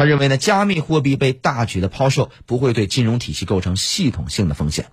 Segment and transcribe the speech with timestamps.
[0.00, 4.86] 他认为呢，加密货币被大举的抛售不会对金融体系构成系统性的风险。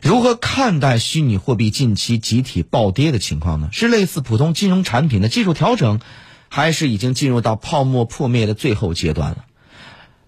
[0.00, 3.68] 如何看待虚拟货币近期集体暴跌的情况呢？
[3.70, 6.00] 是类似普通金融产品的技术调整，
[6.48, 9.44] 还是已经进入到泡沫破灭的最后阶段了？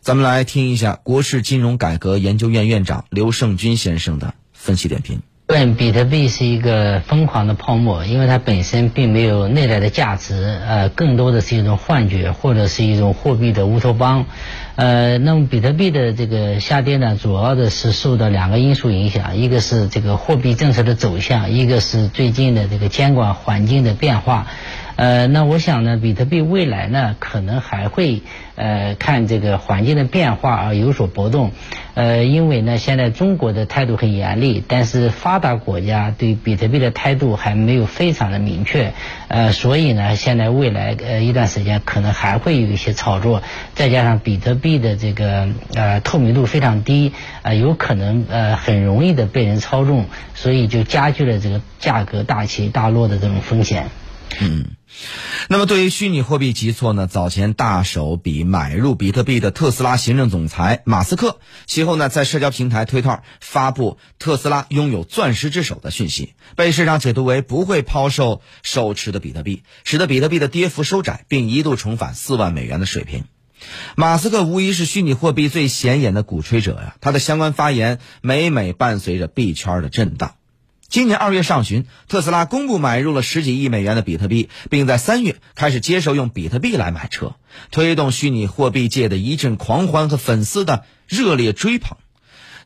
[0.00, 5.20] 咱们来听一下国事金融改革研究院院长刘胜军先生的分析点评。
[5.48, 14.26] 问比特币是一个疯狂的泡沫，因为它本身并没有内在的价值，呃，更多的是一种幻觉，或者是一种货币的乌托邦。
[14.74, 24.48] 呃，那么比特币的这个下跌呢，主要的是受到两个因素影响，一个是这个货币政策的走向，一个是最近的这个监管环境的变化。
[24.96, 28.22] 呃，那我想呢，比特币未来呢，可能还会
[28.54, 31.52] 呃看这个环境的变化而有所波动。
[31.92, 38.92] 呃，因为呢，现在中国的态度很严厉，但是发达国家对比特币的态度还没有非常的明确。
[39.28, 43.42] 呃，所以呢，现在未来呃一段时间可能还会有一些炒作，
[43.74, 47.12] 再加上比特币的这个呃透明度非常低，
[47.42, 53.88] 呃，有可能呃很容易的被人操纵，所以就加剧了这个价格大起大落的这种风险。
[54.40, 54.76] 嗯，
[55.48, 57.06] 那么对于虚拟货币急挫呢？
[57.06, 73.24] 早前大手笔买入比特币的特斯拉行政总裁马斯克，其后呢在社交平台推特发布特斯拉拥有钻石之手的讯息，被市场解读为不会抛售手持的比特币，使得比特币的跌幅收窄，并一度重返四万美元的水平。
[73.96, 80.34] 马斯克无疑是虚拟货币最显眼的鼓吹者呀，他的相关发言每每伴随着币圈的震荡。
[80.88, 87.34] 今年二月上旬，特斯拉公布买入了十几亿美元的比特币，并在三月开始接受用比特币来买车，
[87.70, 91.98] 推动虚拟货币界的一阵狂欢和粉丝的热烈追捧。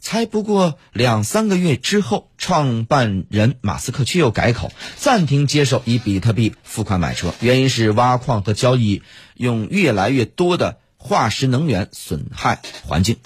[0.00, 9.02] 才不过两三个月之后，创办人马斯克却又改口，暂停接受以比特币付款买车，原因是挖矿和交易
[9.36, 10.78] 用越来越多的。
[10.98, 13.16] 化石能源损害环境，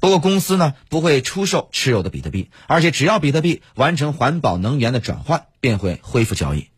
[0.00, 6.68] 不过公司呢不会出售持有的比特币，而且只要比特币完成环保能源的转换，便会恢复交易。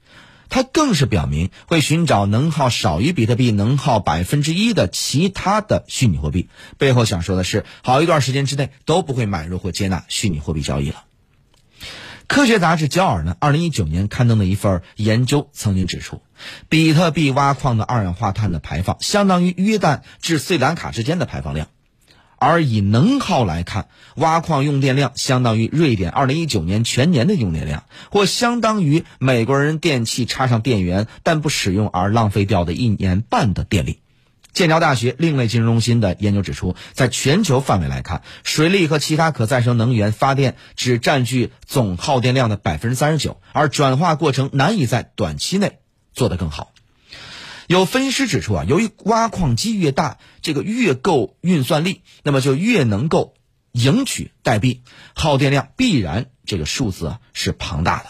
[0.49, 6.49] 它更是表明会寻找能耗少于比特币能耗百分之一的其他的虚拟货币。
[6.79, 11.05] 背后想说的是，好一段时间之内都不会买入或接纳虚拟货币交易了。
[12.29, 16.21] 科学杂志《焦耳》呢，二零一九年刊登的一份研究曾经指出，
[16.69, 21.69] 比特币挖矿的二氧化碳的排放相当于约旦至斯里兰卡之间的排放量，
[22.37, 34.01] 而以能耗来看，挖矿用电量相当于瑞典二零一九年全年的用电量，或相当于美国人电器插上电源但不使用而浪费掉的一年半的电力。
[34.53, 45.79] 剑桥大学另类金融中心的研究指出，在全球范围来看，水力和其他可再生能源发电只占据总耗电量的百分之三十九，而转化过程难以在短期内
[46.13, 46.73] 做得更好。
[47.69, 53.35] 有分析师指出啊，由于挖矿机越大，这个越够运算力，那么就越能够
[53.73, 54.83] 赢取代币，
[55.15, 58.07] 耗电量必然这个数字啊是庞大的，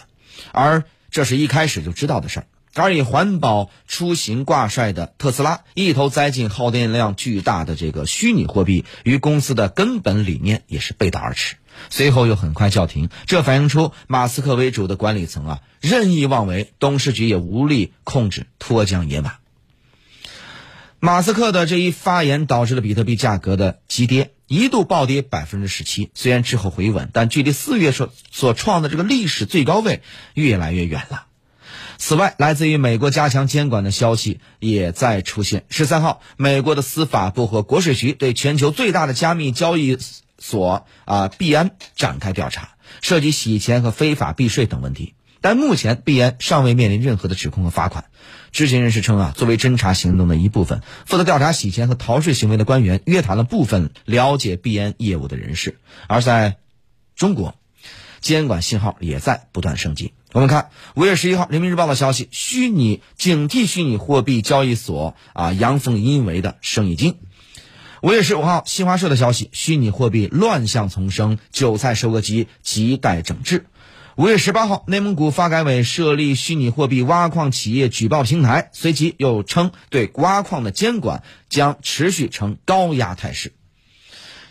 [0.53, 2.47] 而这是一开始就知道的事儿。
[2.73, 11.55] 而以环保出行挂帅的特斯拉，一头栽进耗电量巨大的这个虚拟货币，与公司的根本理念也是背道而驰。
[11.89, 19.35] 随后又很快叫停，这反映出马斯克为主的管理层啊任意妄为，董事局也无力控制，脱缰野马。
[20.99, 26.11] 马斯克的这一发言导致了比特币价格的急跌，一度暴跌百分之十七。
[26.13, 30.01] 虽然之后回稳，但距离四月所所创的这个历史最高位
[30.33, 31.27] 越来越远了。
[32.01, 35.65] 此外，来自于美国加强监管的消息也在出现。
[35.69, 39.97] 十三号，美国的司法部和国税局对全球最大的加密交易
[40.39, 42.69] 所啊币安展开调查，
[43.01, 45.13] 涉及洗钱和非法避税等问题。
[45.41, 48.05] 但目前币安尚未面临任何的指控和罚款。
[48.51, 55.77] 知情人士称啊，作为侦查行动的一部分，负责调查洗钱和逃税行为的官员约谈了部分了解币安业务的人士。
[56.07, 56.55] 而在
[57.15, 57.55] 中国，
[58.21, 60.13] 监管信号也在不断升级。
[60.31, 67.17] 我们看五月十一号《人民日报》的消息：虚拟警惕虚拟货币交易所啊阳奉阴违的生意经。
[68.03, 73.65] 五月十五号新华社的消息：虚拟货币乱象丛生，韭菜收割机亟待整治。
[74.17, 83.53] 五月十八号，内蒙古发改委设立虚拟货币挖矿企业举报平台，随即又称对挖矿的监管将持续呈高压态势。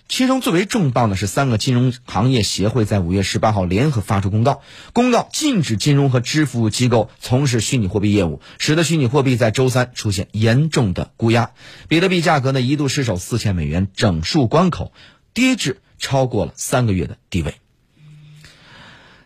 [0.09, 4.63] 其中最为重磅的是，三个金融行业协会在五月十八号联合发出公告，
[4.95, 11.51] 公告禁止金融和支付机构从事虚拟货币业务，使得虚拟货币在周三出现严重的估压，
[11.89, 14.93] 比特币价格呢一度失守四千美元整数关口，
[15.35, 17.57] 跌至超过了三个月的低位。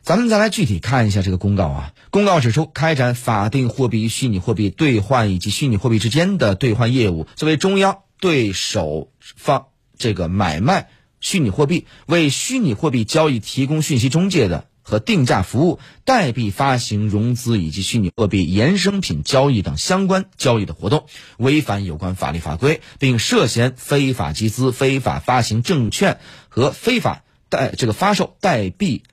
[0.03, 7.99] 咱们再来具体看一下这个公告啊，公告指出，开展法定货币与虚拟货币兑换以及虚拟货币之间的兑换业务，作为中央。
[8.23, 9.67] 对手方
[10.03, 10.91] 这个买卖
[11.21, 21.07] 虚拟货币、为虚拟货币交易提供讯息中介的和定价服务、代币发行、融资以及虚拟货币衍生品交易等相关交易的活动，
[21.39, 26.19] 违反有关法律法规，并涉嫌非法集资、非法发行证券
[26.49, 29.05] 和非法代这个发售代币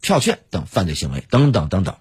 [0.00, 1.94] 票券等犯罪行为等等等等。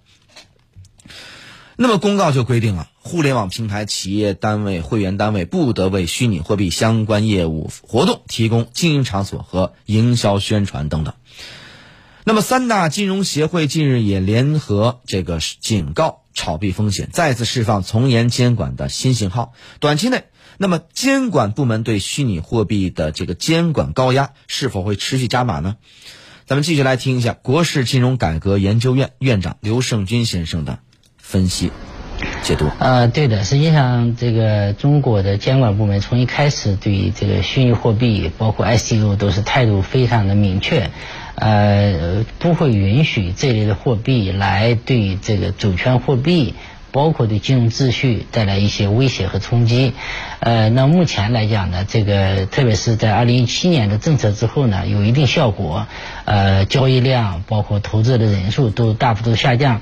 [1.76, 11.14] 那么公告就规定了，互联网平台企业单位、会员单位不得为虚拟货币相关业务活动提供经营场所和营销宣传等等。
[12.24, 19.54] 那么三大金融协会近日也联合这个警告炒币风险，再次释放从严监管的新信号。
[19.80, 20.24] 短期内，
[20.58, 25.76] 那么监管部门对虚拟货币的这个监管高压是否会持续加码呢？
[26.48, 30.80] 咱们继续来听一下国事金融改革研究院院长刘胜军先生的。
[31.20, 31.72] 分析、
[32.44, 32.70] 解读。
[32.78, 40.90] 呃，对的，实际上这个中国的监管部门从一开始对这个虚拟货币，包括 ICO 都是态度非常的明确，
[41.36, 46.54] 呃，不会允许这类的货币来对这个主权货币，
[46.92, 49.94] 包括对金融秩序带来一些威胁和冲击。
[50.40, 55.88] 呃，那目前来讲呢，这个特别是在二零一七年的政策之后呢，有一定效果，
[56.26, 59.82] 呃，交易量包括投资的人数都大幅度下降。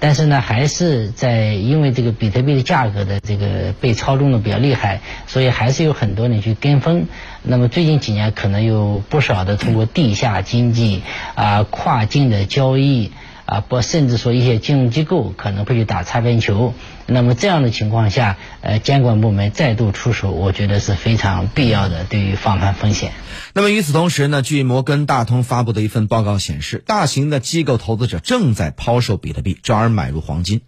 [0.00, 7.06] 但是呢，还是在因为这个比特币的价格的这个被操纵的比较厉害，所以还是有很多人去跟风。
[7.42, 11.02] 那么最近几年，可能有不少的通过地下经济
[11.34, 13.12] 啊、跨境的交易。
[13.50, 16.72] 啊，不，甚至说一些金融机构可能会去打擦边球。
[17.06, 23.10] 那么这样的情况下，呃，监管部门再度出手，我觉得是非常必要的，对于防范风险。
[23.52, 30.60] 那么与此同时呢，据摩根大通发布的一份报告显示，大型的机构投资者正在抛售比特币，转而买入黄金。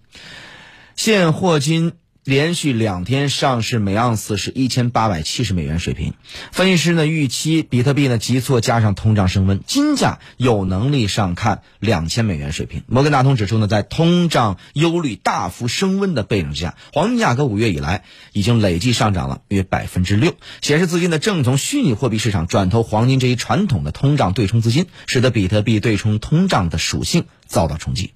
[0.97, 1.93] 现货金。
[2.25, 6.15] 连续两天上市，每盎司是一千八百七十美元水平。
[6.53, 12.85] 分析师呢预期，比特币呢急挫加上通胀升温，金价有能力上看两千美元水平。
[12.87, 28.13] 摩根大通指出呢，在通胀忧虑大幅升温的背景下，黄金价格五月以来已经累计上涨了约百分之六，显示资金呢正从虚拟货币市场转投黄金这一传统的通胀对冲资金，使得比特币对冲通胀的属性遭到冲击。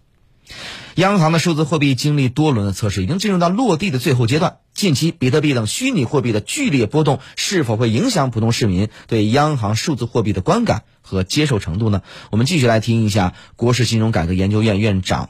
[0.96, 4.60] 央行的数字货币经历多轮的测试，已经进入到落地的最后阶段。
[4.72, 12.00] 近期，比特币等虚拟货币的剧烈波动，是否会影响普通市民对央行数字货币的观感和接受程度呢？
[12.31, 15.28] 我们继续来听一下国事金融改革研究院院长，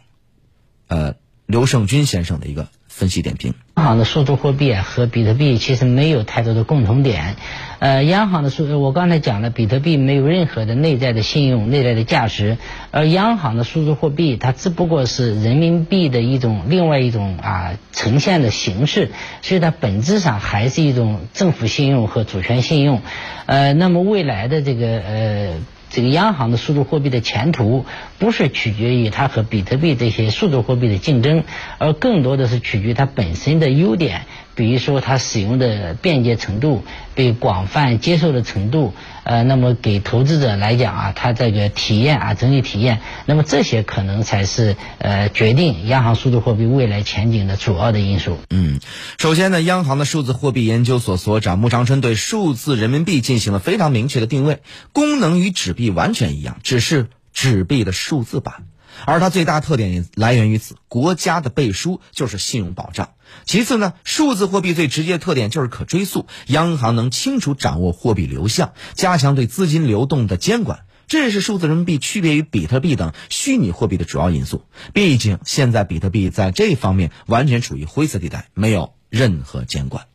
[0.87, 1.17] 呃，
[1.47, 2.69] 刘胜军先生的一个。
[2.97, 7.37] 分析点评，央行的数字货币啊和比特币其实没有太多的共同点，
[7.79, 12.57] 呃，央行的数，我刚才讲了，比特币没有任何的内在的信用、内在的价值，
[12.93, 19.11] 而央行的数字货币它只不过是人民币的一种另外一种啊呈现的形式，
[19.43, 23.03] 所以它本质上还是一种政府信用和主权信用，
[23.45, 25.53] 呃，那么未来的这个呃。
[25.88, 27.87] 这个央行的数字货币的前途，
[28.19, 31.44] 不是取决于它和比特币这些数字货币的竞争，
[31.79, 34.27] 而更多的是取决于它本身的优点。
[34.56, 36.82] 比如说，它使用的便捷程度、
[37.14, 48.38] 被广泛接受的程度，呃，那么给投资者来讲啊，它这个体验啊，整体体验，那么这些可能才是呃决定央行数字货币未来前景的主要的因素。
[48.49, 48.81] 嗯，
[49.19, 58.64] 首先呢，央行的数字货币研究所所长穆长春对数字人民币进行了非常明确的定位，功能与纸币完全一样，只是纸币的数字版。
[59.05, 63.11] 而它最大特点也来源于此，国家的背书就是信用保障。
[63.45, 74.65] 其次呢，数字货币最直接特点就是可追溯，央行能清楚掌握货币流向，加强对资金流动的监管，这也是数字人民币区别于比特币等虚拟货币的主要因素。
[74.93, 80.07] 毕竟现在比特币在这方面完全处于灰色地带，没有任何监管。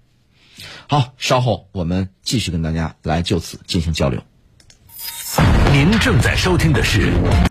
[0.87, 4.21] 好，稍后我们继续跟大家来就此进行交流。
[5.71, 7.13] 您正在收听的是。